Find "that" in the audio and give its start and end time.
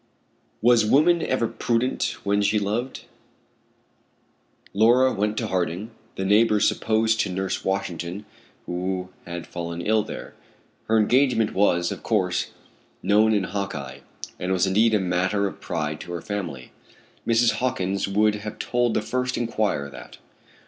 19.91-20.17